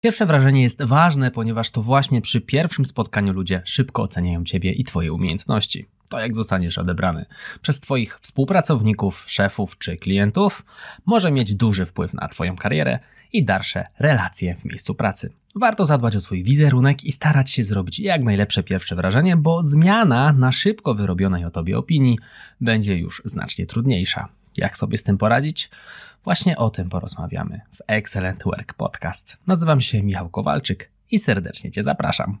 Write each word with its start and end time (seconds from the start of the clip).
Pierwsze 0.00 0.26
wrażenie 0.26 0.62
jest 0.62 0.82
ważne, 0.82 1.30
ponieważ 1.30 1.70
to 1.70 1.82
właśnie 1.82 2.20
przy 2.20 2.40
pierwszym 2.40 2.86
spotkaniu 2.86 3.32
ludzie 3.32 3.62
szybko 3.64 4.02
oceniają 4.02 4.44
Ciebie 4.44 4.72
i 4.72 4.84
Twoje 4.84 5.12
umiejętności. 5.12 5.88
To, 6.10 6.20
jak 6.20 6.36
zostaniesz 6.36 6.78
odebrany 6.78 7.26
przez 7.62 7.80
Twoich 7.80 8.18
współpracowników, 8.20 9.24
szefów 9.26 9.78
czy 9.78 9.96
klientów, 9.96 10.64
może 11.06 11.30
mieć 11.30 11.54
duży 11.54 11.86
wpływ 11.86 12.14
na 12.14 12.28
Twoją 12.28 12.56
karierę 12.56 12.98
i 13.32 13.44
dalsze 13.44 13.84
relacje 13.98 14.54
w 14.54 14.64
miejscu 14.64 14.94
pracy. 14.94 15.32
Warto 15.54 15.86
zadbać 15.86 16.16
o 16.16 16.20
swój 16.20 16.42
wizerunek 16.42 17.04
i 17.04 17.12
starać 17.12 17.50
się 17.50 17.62
zrobić 17.62 17.98
jak 17.98 18.24
najlepsze 18.24 18.62
pierwsze 18.62 18.96
wrażenie, 18.96 19.36
bo 19.36 19.62
zmiana 19.62 20.32
na 20.32 20.52
szybko 20.52 20.94
wyrobionej 20.94 21.44
o 21.44 21.50
Tobie 21.50 21.78
opinii 21.78 22.18
będzie 22.60 22.98
już 22.98 23.22
znacznie 23.24 23.66
trudniejsza. 23.66 24.28
Jak 24.58 24.76
sobie 24.76 24.98
z 24.98 25.02
tym 25.02 25.18
poradzić? 25.18 25.70
Właśnie 26.24 26.56
o 26.56 26.70
tym 26.70 26.88
porozmawiamy 26.88 27.60
w 27.72 27.82
Excellent 27.86 28.42
Work 28.44 28.74
Podcast. 28.74 29.36
Nazywam 29.46 29.80
się 29.80 30.02
Michał 30.02 30.28
Kowalczyk 30.28 30.90
i 31.10 31.18
serdecznie 31.18 31.70
Cię 31.70 31.82
zapraszam. 31.82 32.38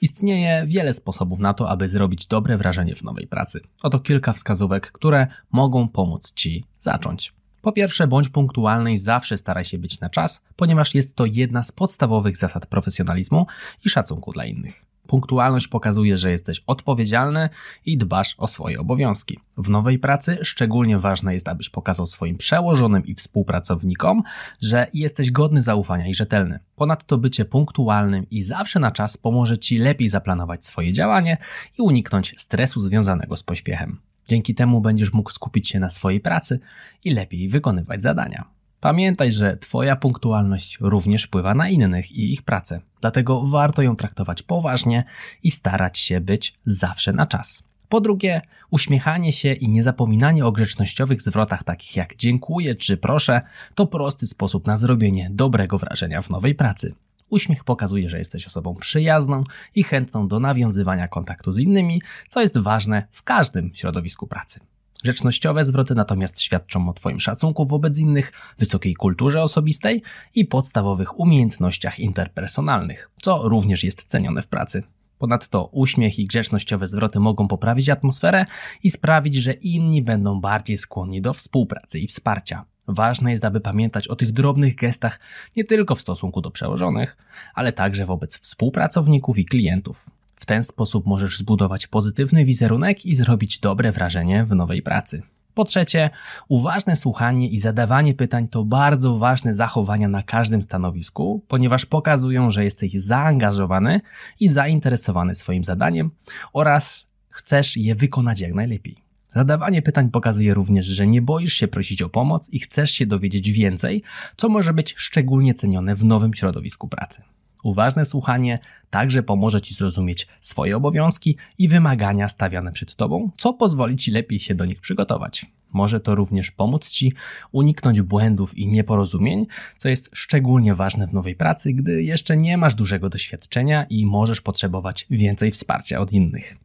Istnieje 0.00 0.64
wiele 0.66 0.92
sposobów 0.92 1.38
na 1.38 1.54
to, 1.54 1.68
aby 1.68 1.88
zrobić 1.88 2.26
dobre 2.26 2.56
wrażenie 2.56 2.94
w 2.94 3.02
nowej 3.02 3.26
pracy. 3.26 3.60
Oto 3.82 4.00
kilka 4.00 4.32
wskazówek, 4.32 4.92
które 4.92 5.26
mogą 5.52 5.88
pomóc 5.88 6.32
Ci 6.32 6.64
zacząć. 6.80 7.32
Po 7.62 7.72
pierwsze, 7.72 8.06
bądź 8.06 8.28
punktualny 8.28 8.92
i 8.92 8.98
zawsze 8.98 9.38
staraj 9.38 9.64
się 9.64 9.78
być 9.78 10.00
na 10.00 10.10
czas, 10.10 10.42
ponieważ 10.56 10.94
jest 10.94 11.16
to 11.16 11.24
jedna 11.26 11.62
z 11.62 11.72
podstawowych 11.72 12.36
zasad 12.36 12.66
profesjonalizmu 12.66 13.46
i 13.84 13.88
szacunku 13.88 14.32
dla 14.32 14.44
innych. 14.44 14.93
Punktualność 15.06 15.68
pokazuje, 15.68 16.18
że 16.18 16.30
jesteś 16.30 16.62
odpowiedzialny 16.66 17.48
i 17.86 17.98
dbasz 17.98 18.34
o 18.38 18.46
swoje 18.46 18.80
obowiązki. 18.80 19.40
W 19.56 19.70
nowej 19.70 19.98
pracy 19.98 20.38
szczególnie 20.42 20.98
ważne 20.98 21.32
jest, 21.32 21.48
abyś 21.48 21.70
pokazał 21.70 22.06
swoim 22.06 22.36
przełożonym 22.36 23.06
i 23.06 23.14
współpracownikom, 23.14 24.22
że 24.60 24.86
jesteś 24.94 25.30
godny 25.30 25.62
zaufania 25.62 26.06
i 26.06 26.14
rzetelny. 26.14 26.58
Ponadto 26.76 27.18
bycie 27.18 27.44
punktualnym 27.44 28.26
i 28.30 28.42
zawsze 28.42 28.80
na 28.80 28.92
czas 28.92 29.16
pomoże 29.16 29.58
ci 29.58 29.78
lepiej 29.78 30.08
zaplanować 30.08 30.64
swoje 30.64 30.92
działanie 30.92 31.36
i 31.78 31.82
uniknąć 31.82 32.34
stresu 32.36 32.80
związanego 32.80 33.36
z 33.36 33.42
pośpiechem. 33.42 33.98
Dzięki 34.28 34.54
temu 34.54 34.80
będziesz 34.80 35.12
mógł 35.12 35.30
skupić 35.30 35.68
się 35.68 35.80
na 35.80 35.90
swojej 35.90 36.20
pracy 36.20 36.60
i 37.04 37.10
lepiej 37.10 37.48
wykonywać 37.48 38.02
zadania. 38.02 38.53
Pamiętaj, 38.84 39.32
że 39.32 39.56
Twoja 39.56 39.96
punktualność 39.96 40.78
również 40.80 41.24
wpływa 41.24 41.54
na 41.54 41.68
innych 41.68 42.12
i 42.12 42.32
ich 42.32 42.42
pracę, 42.42 42.80
dlatego 43.00 43.42
warto 43.44 43.82
ją 43.82 43.96
traktować 43.96 44.42
poważnie 44.42 45.04
i 45.42 45.50
starać 45.50 45.98
się 45.98 46.20
być 46.20 46.54
zawsze 46.66 47.12
na 47.12 47.26
czas. 47.26 47.62
Po 47.88 48.00
drugie, 48.00 48.40
uśmiechanie 48.70 49.32
się 49.32 49.52
i 49.52 49.68
niezapominanie 49.68 50.46
o 50.46 50.52
grzecznościowych 50.52 51.22
zwrotach 51.22 51.64
takich 51.64 51.96
jak 51.96 52.16
dziękuję 52.16 52.74
czy 52.74 52.96
proszę 52.96 53.42
to 53.74 53.86
prosty 53.86 54.26
sposób 54.26 54.66
na 54.66 54.76
zrobienie 54.76 55.28
dobrego 55.32 55.78
wrażenia 55.78 56.22
w 56.22 56.30
nowej 56.30 56.54
pracy. 56.54 56.94
Uśmiech 57.30 57.64
pokazuje, 57.64 58.08
że 58.08 58.18
jesteś 58.18 58.46
osobą 58.46 58.74
przyjazną 58.74 59.44
i 59.74 59.84
chętną 59.84 60.28
do 60.28 60.40
nawiązywania 60.40 61.08
kontaktu 61.08 61.52
z 61.52 61.58
innymi, 61.58 62.02
co 62.28 62.40
jest 62.40 62.58
ważne 62.58 63.06
w 63.10 63.22
każdym 63.22 63.70
środowisku 63.74 64.26
pracy. 64.26 64.60
Grzecznościowe 65.04 65.64
zwroty 65.64 65.94
natomiast 65.94 66.40
świadczą 66.40 66.88
o 66.88 66.92
Twoim 66.92 67.20
szacunku 67.20 67.66
wobec 67.66 67.98
innych, 67.98 68.32
wysokiej 68.58 68.94
kulturze 68.94 69.42
osobistej 69.42 70.02
i 70.34 70.44
podstawowych 70.44 71.20
umiejętnościach 71.20 72.00
interpersonalnych, 72.00 73.10
co 73.22 73.48
również 73.48 73.84
jest 73.84 74.04
cenione 74.04 74.42
w 74.42 74.46
pracy. 74.46 74.82
Ponadto 75.18 75.64
uśmiech 75.72 76.18
i 76.18 76.26
grzecznościowe 76.26 76.88
zwroty 76.88 77.20
mogą 77.20 77.48
poprawić 77.48 77.88
atmosferę 77.88 78.46
i 78.82 78.90
sprawić, 78.90 79.34
że 79.34 79.52
inni 79.52 80.02
będą 80.02 80.40
bardziej 80.40 80.76
skłonni 80.76 81.22
do 81.22 81.32
współpracy 81.32 81.98
i 81.98 82.06
wsparcia. 82.06 82.64
Ważne 82.88 83.30
jest, 83.30 83.44
aby 83.44 83.60
pamiętać 83.60 84.08
o 84.08 84.16
tych 84.16 84.32
drobnych 84.32 84.74
gestach 84.74 85.20
nie 85.56 85.64
tylko 85.64 85.94
w 85.94 86.00
stosunku 86.00 86.40
do 86.40 86.50
przełożonych, 86.50 87.16
ale 87.54 87.72
także 87.72 88.06
wobec 88.06 88.38
współpracowników 88.38 89.38
i 89.38 89.44
klientów. 89.44 90.06
W 90.44 90.46
ten 90.46 90.64
sposób 90.64 91.06
możesz 91.06 91.38
zbudować 91.38 91.86
pozytywny 91.86 92.44
wizerunek 92.44 93.06
i 93.06 93.14
zrobić 93.14 93.58
dobre 93.58 93.92
wrażenie 93.92 94.44
w 94.44 94.54
nowej 94.54 94.82
pracy. 94.82 95.22
Po 95.54 95.64
trzecie, 95.64 96.10
uważne 96.48 96.96
słuchanie 96.96 97.48
i 97.48 97.58
zadawanie 97.58 98.14
pytań 98.14 98.48
to 98.48 98.64
bardzo 98.64 99.18
ważne 99.18 99.54
zachowania 99.54 100.08
na 100.08 100.22
każdym 100.22 100.62
stanowisku, 100.62 101.44
ponieważ 101.48 101.86
pokazują, 101.86 102.50
że 102.50 102.64
jesteś 102.64 102.92
zaangażowany 102.92 104.00
i 104.40 104.48
zainteresowany 104.48 105.34
swoim 105.34 105.64
zadaniem 105.64 106.10
oraz 106.52 107.06
chcesz 107.30 107.76
je 107.76 107.94
wykonać 107.94 108.40
jak 108.40 108.54
najlepiej. 108.54 108.96
Zadawanie 109.28 109.82
pytań 109.82 110.10
pokazuje 110.10 110.54
również, 110.54 110.86
że 110.86 111.06
nie 111.06 111.22
boisz 111.22 111.52
się 111.52 111.68
prosić 111.68 112.02
o 112.02 112.08
pomoc 112.08 112.48
i 112.50 112.60
chcesz 112.60 112.90
się 112.90 113.06
dowiedzieć 113.06 113.50
więcej, 113.50 114.02
co 114.36 114.48
może 114.48 114.74
być 114.74 114.94
szczególnie 114.98 115.54
cenione 115.54 115.94
w 115.94 116.04
nowym 116.04 116.34
środowisku 116.34 116.88
pracy. 116.88 117.22
Uważne 117.64 118.04
słuchanie 118.04 118.58
także 118.90 119.22
pomoże 119.22 119.62
Ci 119.62 119.74
zrozumieć 119.74 120.26
swoje 120.40 120.76
obowiązki 120.76 121.36
i 121.58 121.68
wymagania 121.68 122.28
stawiane 122.28 122.72
przed 122.72 122.96
Tobą, 122.96 123.30
co 123.36 123.52
pozwoli 123.52 123.96
Ci 123.96 124.10
lepiej 124.10 124.38
się 124.38 124.54
do 124.54 124.64
nich 124.64 124.80
przygotować. 124.80 125.46
Może 125.72 126.00
to 126.00 126.14
również 126.14 126.50
pomóc 126.50 126.90
Ci 126.90 127.12
uniknąć 127.52 128.02
błędów 128.02 128.58
i 128.58 128.66
nieporozumień, 128.66 129.46
co 129.76 129.88
jest 129.88 130.10
szczególnie 130.12 130.74
ważne 130.74 131.06
w 131.06 131.12
nowej 131.12 131.36
pracy, 131.36 131.72
gdy 131.72 132.02
jeszcze 132.02 132.36
nie 132.36 132.58
masz 132.58 132.74
dużego 132.74 133.08
doświadczenia 133.08 133.84
i 133.84 134.06
możesz 134.06 134.40
potrzebować 134.40 135.06
więcej 135.10 135.50
wsparcia 135.50 136.00
od 136.00 136.12
innych. 136.12 136.56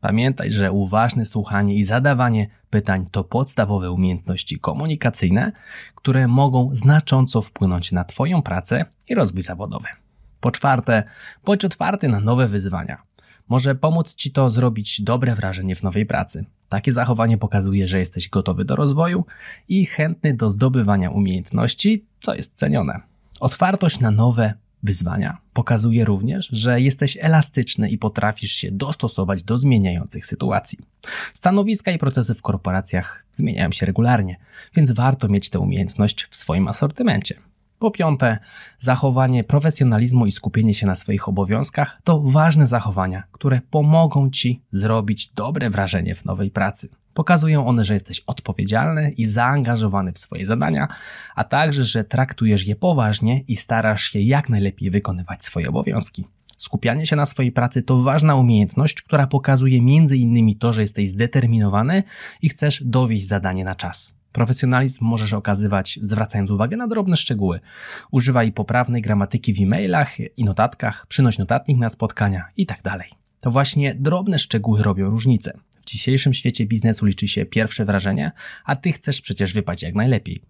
Pamiętaj, 0.00 0.50
że 0.50 0.72
uważne 0.72 1.24
słuchanie 1.24 1.74
i 1.74 1.84
zadawanie 1.84 2.46
pytań 2.70 3.06
to 3.10 3.24
podstawowe 3.24 3.90
umiejętności 3.90 4.58
komunikacyjne, 4.58 5.52
które 5.94 6.28
mogą 6.28 6.70
znacząco 6.72 7.42
wpłynąć 7.42 7.92
na 7.92 8.04
Twoją 8.04 8.42
pracę 8.42 8.84
i 9.08 9.14
rozwój 9.14 9.42
zawodowy. 9.42 9.88
Po 10.40 10.50
czwarte, 10.50 11.02
bądź 11.44 11.64
otwarty 11.64 12.08
na 12.08 12.20
nowe 12.20 12.48
wyzwania. 12.48 13.02
Może 13.48 13.74
pomóc 13.74 14.14
Ci 14.14 14.30
to 14.30 14.50
zrobić 14.50 15.02
dobre 15.02 15.34
wrażenie 15.34 15.74
w 15.74 15.82
nowej 15.82 16.06
pracy. 16.06 16.44
Takie 16.68 16.92
zachowanie 16.92 17.38
pokazuje, 17.38 17.88
że 17.88 17.98
jesteś 17.98 18.28
gotowy 18.28 18.64
do 18.64 18.76
rozwoju 18.76 19.24
i 19.68 19.86
chętny 19.86 20.34
do 20.34 20.50
zdobywania 20.50 21.10
umiejętności, 21.10 22.04
co 22.20 22.34
jest 22.34 22.54
cenione. 22.54 23.00
Otwartość 23.40 24.00
na 24.00 24.10
nowe 24.10 24.54
wyzwania 24.82 25.38
pokazuje 25.52 26.04
również, 26.04 26.48
że 26.52 26.80
jesteś 26.80 27.18
elastyczny 27.20 27.90
i 27.90 27.98
potrafisz 27.98 28.52
się 28.52 28.70
dostosować 28.70 29.42
do 29.42 29.58
zmieniających 29.58 30.26
sytuacji. 30.26 30.78
Stanowiska 31.34 31.90
i 31.90 31.98
procesy 31.98 32.34
w 32.34 32.42
korporacjach 32.42 33.24
zmieniają 33.32 33.72
się 33.72 33.86
regularnie, 33.86 34.36
więc 34.74 34.90
warto 34.90 35.28
mieć 35.28 35.50
tę 35.50 35.58
umiejętność 35.58 36.24
w 36.24 36.36
swoim 36.36 36.68
asortymencie. 36.68 37.34
Po 37.78 37.90
piąte, 37.90 38.38
zachowanie 38.78 39.44
profesjonalizmu 39.44 40.26
i 40.26 40.32
skupienie 40.32 40.74
się 40.74 40.86
na 40.86 40.96
swoich 40.96 41.28
obowiązkach 41.28 42.00
to 42.04 42.20
ważne 42.20 42.66
zachowania, 42.66 43.22
które 43.32 43.60
pomogą 43.70 44.30
Ci 44.30 44.62
zrobić 44.70 45.30
dobre 45.34 45.70
wrażenie 45.70 46.14
w 46.14 46.24
nowej 46.24 46.50
pracy. 46.50 46.88
Pokazują 47.14 47.66
one, 47.66 47.84
że 47.84 47.94
jesteś 47.94 48.20
odpowiedzialny 48.26 49.10
i 49.10 49.26
zaangażowany 49.26 50.12
w 50.12 50.18
swoje 50.18 50.46
zadania, 50.46 50.88
a 51.34 51.44
także, 51.44 51.84
że 51.84 52.04
traktujesz 52.04 52.66
je 52.66 52.76
poważnie 52.76 53.40
i 53.48 53.56
starasz 53.56 54.02
się 54.02 54.20
jak 54.20 54.48
najlepiej 54.48 54.90
wykonywać 54.90 55.44
swoje 55.44 55.68
obowiązki. 55.68 56.24
Skupianie 56.56 57.06
się 57.06 57.16
na 57.16 57.26
swojej 57.26 57.52
pracy 57.52 57.82
to 57.82 57.98
ważna 57.98 58.34
umiejętność, 58.34 59.02
która 59.02 59.26
pokazuje 59.26 59.82
między 59.82 60.16
innymi 60.16 60.56
to, 60.56 60.72
że 60.72 60.82
jesteś 60.82 61.10
zdeterminowany 61.10 62.02
i 62.42 62.48
chcesz 62.48 62.82
dowieść 62.84 63.26
zadanie 63.26 63.64
na 63.64 63.74
czas. 63.74 64.17
Profesjonalizm 64.32 65.04
możesz 65.04 65.32
okazywać 65.32 65.98
zwracając 66.02 66.50
uwagę 66.50 66.76
na 66.76 66.88
drobne 66.88 67.16
szczegóły. 67.16 67.60
Używaj 68.10 68.52
poprawnej 68.52 69.02
gramatyki 69.02 69.54
w 69.54 69.60
e-mailach 69.60 70.20
i 70.36 70.44
notatkach, 70.44 71.06
przynoś 71.06 71.38
notatnik 71.38 71.78
na 71.78 71.88
spotkania 71.88 72.44
itd. 72.56 72.82
Tak 72.82 73.08
to 73.40 73.50
właśnie 73.50 73.94
drobne 73.94 74.38
szczegóły 74.38 74.82
robią 74.82 75.10
różnicę. 75.10 75.52
W 75.80 75.84
dzisiejszym 75.84 76.34
świecie 76.34 76.66
biznesu 76.66 77.06
liczy 77.06 77.28
się 77.28 77.46
pierwsze 77.46 77.84
wrażenie, 77.84 78.32
a 78.64 78.76
ty 78.76 78.92
chcesz 78.92 79.20
przecież 79.20 79.52
wypaść 79.52 79.82
jak 79.82 79.94
najlepiej. 79.94 80.42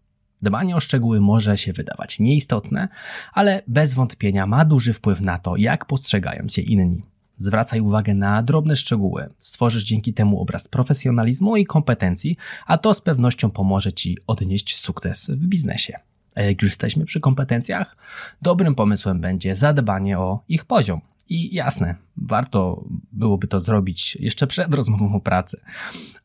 Dbanie 0.42 0.76
o 0.76 0.80
szczegóły 0.80 1.20
może 1.20 1.58
się 1.58 1.72
wydawać 1.72 2.20
nieistotne, 2.20 2.88
ale 3.32 3.62
bez 3.66 3.94
wątpienia 3.94 4.46
ma 4.46 4.64
duży 4.64 4.92
wpływ 4.92 5.20
na 5.20 5.38
to, 5.38 5.56
jak 5.56 5.84
postrzegają 5.84 6.46
cię 6.46 6.62
inni. 6.62 7.02
Zwracaj 7.38 7.80
uwagę 7.80 8.14
na 8.14 8.42
drobne 8.42 8.76
szczegóły. 8.76 9.28
Stworzysz 9.38 9.84
dzięki 9.84 10.14
temu 10.14 10.40
obraz 10.40 10.68
profesjonalizmu 10.68 11.56
i 11.56 11.66
kompetencji, 11.66 12.36
a 12.66 12.78
to 12.78 12.94
z 12.94 13.00
pewnością 13.00 13.50
pomoże 13.50 13.92
Ci 13.92 14.18
odnieść 14.26 14.76
sukces 14.76 15.30
w 15.30 15.46
biznesie. 15.46 15.98
A 16.34 16.42
jak 16.42 16.62
już 16.62 16.70
jesteśmy 16.70 17.04
przy 17.04 17.20
kompetencjach, 17.20 17.96
dobrym 18.42 18.74
pomysłem 18.74 19.20
będzie 19.20 19.54
zadbanie 19.54 20.18
o 20.18 20.42
ich 20.48 20.64
poziom. 20.64 21.00
I 21.28 21.54
jasne, 21.54 21.94
warto 22.16 22.84
byłoby 23.12 23.46
to 23.46 23.60
zrobić 23.60 24.16
jeszcze 24.20 24.46
przed 24.46 24.74
rozmową 24.74 25.14
o 25.14 25.20
pracy, 25.20 25.60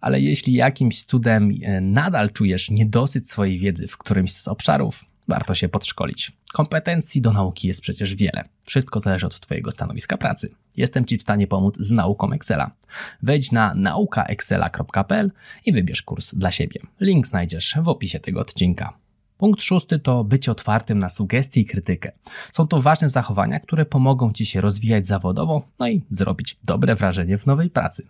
ale 0.01 0.21
jeśli 0.21 0.54
jakimś 0.54 1.04
cudem 1.04 1.51
e, 1.62 1.81
nadal 1.81 2.31
czujesz 2.31 2.69
niedosyt 2.69 3.30
swojej 3.30 3.60
wiedzy 3.60 3.88
w 3.88 3.98
którymś 3.98 4.33
z 4.33 4.48
obszarów, 4.48 5.06
warto 5.28 5.56
się 5.56 5.70
podszkolić. 5.70 6.31
Kompetencji 6.54 7.22
do 7.22 7.34
nauki 7.34 7.68
jest 7.68 7.81
przecież 7.81 8.16
wiele. 8.16 8.44
Wszystko 8.64 9.00
zależy 9.00 9.25
od 9.25 9.40
Twojego 9.40 9.72
stanowiska 9.72 10.18
pracy. 10.18 10.50
Jestem 10.78 11.06
Ci 11.06 11.18
w 11.18 11.22
stanie 11.22 11.48
pomóc 11.48 11.78
z 11.80 11.92
nauką 11.92 12.31
Excela. 12.31 12.72
Wejdź 13.24 13.52
na 13.52 13.74
naukaexcela.pl 13.75 15.31
i 15.66 15.74
wybierz 15.74 16.02
kurs 16.02 16.36
dla 16.36 16.52
siebie. 16.52 16.81
Link 17.00 17.28
znajdziesz 17.28 17.75
w 17.81 17.88
opisie 17.88 18.20
tego 18.20 18.40
odcinka. 18.40 19.02
Punkt 19.44 19.62
szósty 19.62 20.00
to 20.00 20.24
być 20.24 20.50
otwartym 20.50 21.00
na 21.00 21.10
sugestie 21.10 21.62
i 21.62 21.66
krytykę. 21.66 22.12
Są 22.51 22.68
to 22.68 22.81
ważne 22.81 23.10
zachowania, 23.10 23.60
które 23.60 23.86
pomogą 23.86 24.34
Ci 24.34 24.45
się 24.45 24.62
rozwijać 24.62 25.07
zawodowo, 25.07 25.68
no 25.80 25.88
i 25.88 26.01
zrobić 26.10 26.57
dobre 26.63 26.95
wrażenie 26.95 27.38
w 27.38 27.45
nowej 27.45 27.69
pracy. 27.69 28.07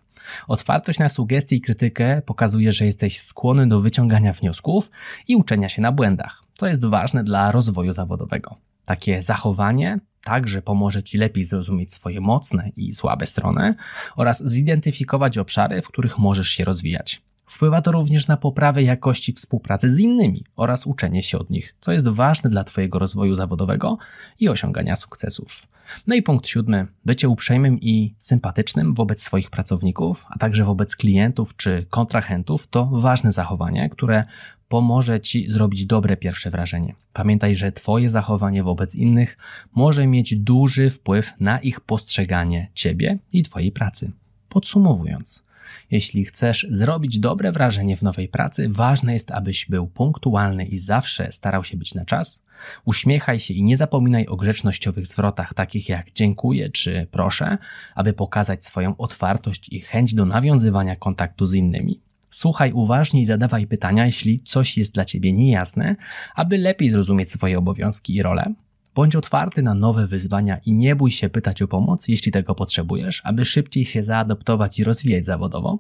Otwartość 0.48 1.00
na 1.00 1.10
sugestie 1.10 1.56
i 1.56 1.62
krytykę 1.62 2.22
pokazuje, 2.22 2.72
że 2.72 2.86
jesteś 2.86 3.20
skłonny 3.20 3.68
do 3.68 3.80
wyciągania 3.80 4.34
wniosków 4.34 4.92
i 5.28 5.36
uczenia 5.36 5.70
się 5.70 5.82
na 5.82 5.92
błędach, 5.92 6.44
co 6.54 6.68
jest 6.68 6.86
ważne 6.86 7.24
dla 7.24 7.52
rozwoju 7.52 7.94
zawodowego. 7.94 8.56
Takie 8.86 9.22
zachowanie 9.22 10.00
także 10.24 10.62
pomoże 10.62 11.04
Ci 11.04 11.18
lepiej 11.18 11.46
zrozumieć 11.46 11.94
swoje 11.94 12.22
mocne 12.22 12.70
i 12.76 12.94
słabe 12.94 13.26
strony 13.26 13.76
oraz 14.16 14.44
zidentyfikować 14.46 15.38
obszary, 15.38 15.82
w 15.82 15.88
których 15.88 16.18
możesz 16.18 16.50
się 16.50 16.64
rozwijać. 16.64 17.22
Wpływa 17.46 17.82
to 17.82 17.92
również 17.92 18.28
na 18.28 18.38
poprawę 18.38 18.84
jakości 18.84 19.34
współpracy 19.34 19.90
z 19.92 20.00
innymi 20.00 20.46
oraz 20.56 20.88
uczenie 20.88 21.24
się 21.24 21.40
od 21.40 21.50
nich, 21.50 21.76
co 21.80 21.92
jest 21.92 22.08
ważne 22.08 22.50
dla 22.50 22.64
Twojego 22.64 23.00
rozwoju 23.00 23.36
zawodowego 23.36 23.98
i 24.40 24.50
osiągania 24.50 24.96
sukcesów. 24.96 25.68
No 26.08 26.16
i 26.16 26.22
punkt 26.22 26.48
siódmy, 26.48 26.88
bycie 27.06 27.30
uprzejmym 27.30 27.80
i 27.82 28.14
sympatycznym 28.20 28.94
wobec 28.94 29.22
swoich 29.22 29.50
pracowników, 29.50 30.26
a 30.30 30.38
także 30.38 30.64
wobec 30.64 30.96
klientów 30.96 31.56
czy 31.58 31.86
kontrahentów 31.90 32.68
to 32.68 32.86
ważne 32.86 33.32
zachowanie, 33.32 33.90
które 33.90 34.24
pomoże 34.68 35.22
Ci 35.22 35.50
zrobić 35.50 35.86
dobre 35.86 36.18
pierwsze 36.18 36.52
wrażenie. 36.52 36.96
Pamiętaj, 37.14 37.56
że 37.56 37.72
Twoje 37.72 38.10
zachowanie 38.10 38.64
wobec 38.64 38.96
innych 38.96 39.38
może 39.76 40.08
mieć 40.08 40.36
duży 40.36 40.90
wpływ 40.90 41.34
na 41.40 41.60
ich 41.60 41.80
postrzeganie 41.80 42.72
Ciebie 42.74 43.18
i 43.34 43.44
Twojej 43.44 43.72
pracy. 43.72 44.12
Podsumowując, 44.50 45.44
jeśli 45.92 46.26
chcesz 46.26 46.68
zrobić 46.70 47.20
dobre 47.20 47.52
wrażenie 47.52 47.98
w 47.98 48.02
nowej 48.02 48.28
pracy, 48.28 48.70
ważne 48.70 49.14
jest, 49.14 49.32
abyś 49.32 49.66
był 49.66 49.88
punktualny 49.88 50.66
i 50.66 50.78
zawsze 50.78 51.32
starał 51.32 51.64
się 51.64 51.78
być 51.78 51.94
na 51.94 52.06
czas. 52.06 52.44
Uśmiechaj 52.86 53.40
się 53.40 53.54
i 53.54 53.64
nie 53.64 53.78
zapominaj 53.78 54.28
o 54.28 54.36
grzecznościowych 54.36 55.08
zwrotach, 55.08 55.54
takich 55.54 55.90
jak 55.90 56.12
dziękuję 56.12 56.70
czy 56.70 57.08
proszę, 57.12 57.58
aby 57.96 58.14
pokazać 58.14 58.66
swoją 58.66 58.98
otwartość 58.98 59.70
i 59.70 59.82
chęć 59.82 60.14
do 60.14 60.26
nawiązywania 60.26 60.96
kontaktu 60.96 61.46
z 61.46 61.54
innymi. 61.54 62.00
Słuchaj 62.30 62.72
uważnie 62.72 63.22
i 63.22 63.26
zadawaj 63.26 63.68
pytania, 63.68 64.06
jeśli 64.06 64.40
coś 64.40 64.78
jest 64.78 64.94
dla 64.94 65.06
ciebie 65.06 65.34
niejasne, 65.34 65.96
aby 66.36 66.58
lepiej 66.58 66.90
zrozumieć 66.90 67.32
swoje 67.32 67.58
obowiązki 67.58 68.16
i 68.16 68.22
role. 68.24 68.54
Bądź 68.96 69.16
otwarty 69.16 69.62
na 69.62 69.74
nowe 69.74 70.08
wyzwania 70.08 70.58
i 70.58 70.74
nie 70.74 70.96
bój 70.96 71.12
się 71.12 71.30
pytać 71.30 71.62
o 71.62 71.68
pomoc, 71.68 72.08
jeśli 72.08 72.32
tego 72.32 72.56
potrzebujesz, 72.56 73.22
aby 73.24 73.46
szybciej 73.46 73.86
się 73.86 74.04
zaadoptować 74.04 74.80
i 74.80 74.84
rozwijać 74.84 75.26
zawodowo. 75.26 75.80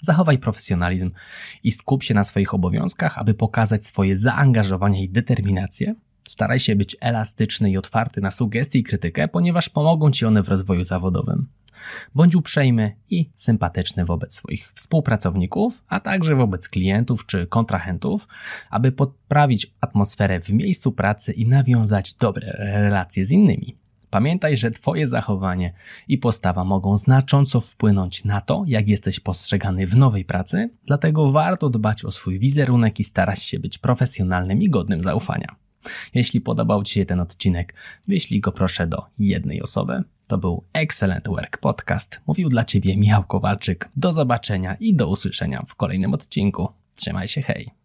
Zachowaj 0.00 0.38
profesjonalizm 0.38 1.10
i 1.64 1.72
skup 1.72 2.02
się 2.02 2.14
na 2.14 2.24
swoich 2.24 2.54
obowiązkach, 2.54 3.18
aby 3.18 3.34
pokazać 3.34 3.86
swoje 3.86 4.18
zaangażowanie 4.18 5.04
i 5.04 5.08
determinację. 5.08 5.94
Staraj 6.28 6.58
się 6.58 6.76
być 6.76 6.96
elastyczny 7.00 7.70
i 7.70 7.76
otwarty 7.76 8.20
na 8.20 8.30
sugestie 8.30 8.78
i 8.78 8.82
krytykę, 8.82 9.28
ponieważ 9.28 9.68
pomogą 9.68 10.10
ci 10.10 10.26
one 10.26 10.42
w 10.42 10.48
rozwoju 10.48 10.84
zawodowym. 10.84 11.46
Bądź 12.14 12.34
uprzejmy 12.34 12.96
i 13.10 13.30
sympatyczny 13.34 14.04
wobec 14.04 14.34
swoich 14.34 14.72
współpracowników, 14.74 15.82
a 15.88 16.00
także 16.00 16.36
wobec 16.36 16.68
klientów 16.68 17.26
czy 17.26 17.46
kontrahentów, 17.46 18.28
aby 18.70 18.92
poprawić 18.92 19.74
atmosferę 19.80 20.40
w 20.40 20.48
miejscu 20.48 20.92
pracy 20.92 21.32
i 21.32 21.46
nawiązać 21.46 22.14
dobre 22.14 22.56
relacje 22.58 23.24
z 23.24 23.32
innymi. 23.32 23.76
Pamiętaj, 24.10 24.56
że 24.56 24.70
Twoje 24.70 25.06
zachowanie 25.06 25.72
i 26.08 26.18
postawa 26.18 26.64
mogą 26.64 26.96
znacząco 26.96 27.60
wpłynąć 27.60 28.24
na 28.24 28.40
to, 28.40 28.64
jak 28.66 28.88
jesteś 28.88 29.20
postrzegany 29.20 29.86
w 29.86 29.96
nowej 29.96 30.24
pracy, 30.24 30.70
dlatego 30.86 31.30
warto 31.30 31.70
dbać 31.70 32.04
o 32.04 32.10
swój 32.10 32.38
wizerunek 32.38 33.00
i 33.00 33.04
starać 33.04 33.42
się 33.42 33.58
być 33.58 33.78
profesjonalnym 33.78 34.62
i 34.62 34.70
godnym 34.70 35.02
zaufania. 35.02 35.56
Jeśli 36.14 36.40
podobał 36.40 36.82
Ci 36.82 36.94
się 36.94 37.06
ten 37.06 37.20
odcinek, 37.20 37.74
wyślij 38.08 38.40
go 38.40 38.52
proszę 38.52 38.86
do 38.86 39.06
jednej 39.18 39.62
osoby. 39.62 40.02
To 40.30 40.38
był 40.38 40.64
Excellent 40.72 41.28
Work 41.28 41.58
Podcast. 41.58 42.20
Mówił 42.26 42.48
dla 42.48 42.64
Ciebie 42.64 42.96
Michał 42.96 43.24
Kowalczyk. 43.24 43.88
Do 43.96 44.12
zobaczenia 44.12 44.76
i 44.80 44.94
do 44.94 45.08
usłyszenia 45.08 45.64
w 45.68 45.74
kolejnym 45.74 46.14
odcinku. 46.14 46.68
Trzymaj 46.94 47.28
się, 47.28 47.42
hej! 47.42 47.79